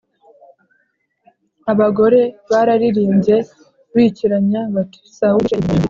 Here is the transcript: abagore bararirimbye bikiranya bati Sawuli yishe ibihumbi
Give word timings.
abagore 1.71 2.21
bararirimbye 2.49 3.35
bikiranya 3.95 4.61
bati 4.75 4.99
Sawuli 5.17 5.43
yishe 5.45 5.55
ibihumbi 5.57 5.79